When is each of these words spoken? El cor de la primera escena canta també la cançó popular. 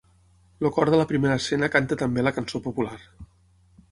El 0.67 0.71
cor 0.77 0.91
de 0.93 0.99
la 1.01 1.05
primera 1.11 1.35
escena 1.41 1.69
canta 1.77 1.99
també 2.01 2.25
la 2.27 2.33
cançó 2.39 2.65
popular. 2.69 2.97